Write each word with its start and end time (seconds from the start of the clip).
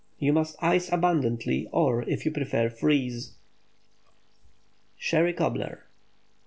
You 0.17 0.33
must 0.33 0.55
ice 0.63 0.91
abundantly—or, 0.91 2.09
if 2.09 2.25
you 2.25 2.31
prefer, 2.31 2.71
freeze. 2.71 3.33
SHERRY 4.97 5.33
COBBLER. 5.33 5.83